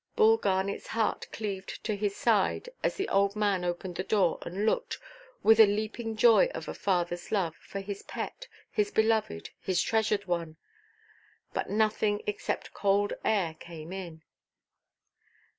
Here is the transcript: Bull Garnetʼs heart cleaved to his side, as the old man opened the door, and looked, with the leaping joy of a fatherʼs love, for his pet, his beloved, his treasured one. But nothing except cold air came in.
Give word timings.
Bull 0.15 0.39
Garnetʼs 0.39 0.87
heart 0.87 1.27
cleaved 1.31 1.83
to 1.83 1.93
his 1.95 2.15
side, 2.15 2.69
as 2.83 2.95
the 2.95 3.07
old 3.09 3.35
man 3.35 3.63
opened 3.63 3.97
the 3.97 4.03
door, 4.03 4.39
and 4.41 4.65
looked, 4.65 4.97
with 5.43 5.59
the 5.59 5.67
leaping 5.67 6.15
joy 6.15 6.45
of 6.55 6.67
a 6.67 6.71
fatherʼs 6.73 7.29
love, 7.29 7.55
for 7.57 7.81
his 7.81 8.01
pet, 8.01 8.47
his 8.71 8.89
beloved, 8.89 9.51
his 9.59 9.79
treasured 9.79 10.25
one. 10.25 10.57
But 11.53 11.69
nothing 11.69 12.23
except 12.25 12.73
cold 12.73 13.13
air 13.23 13.53
came 13.59 13.93
in. 13.93 14.23